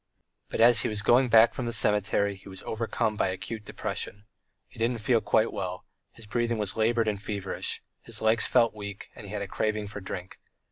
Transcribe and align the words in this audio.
But 0.49 0.61
as 0.61 0.81
he 0.81 0.87
was 0.89 1.03
going 1.03 1.29
back 1.29 1.53
from 1.53 1.67
the 1.67 1.71
cemetery 1.71 2.35
he 2.35 2.49
was 2.49 2.63
overcome 2.63 3.15
by 3.15 3.27
acute 3.27 3.65
depression. 3.65 4.25
He 4.67 4.79
didn't 4.79 4.97
feel 4.99 5.21
quite 5.21 5.53
well: 5.53 5.85
his 6.11 6.25
breathing 6.25 6.57
was 6.57 6.75
laboured 6.75 7.07
and 7.07 7.21
feverish, 7.21 7.83
his 8.01 8.19
legs 8.19 8.47
felt 8.47 8.73
weak, 8.73 9.11
and 9.13 9.27
he 9.27 9.31
had 9.31 9.43
a 9.43 9.47
craving 9.47 9.87
for 9.89 10.01
drink. 10.01 10.39